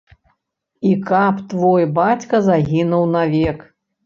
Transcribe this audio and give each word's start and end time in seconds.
І 0.91 0.93
каб 1.09 1.43
твой 1.51 1.85
бацька 1.99 2.41
загінуў 2.49 3.03
навек. 3.15 3.63